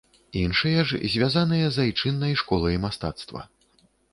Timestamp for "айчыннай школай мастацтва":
1.85-3.41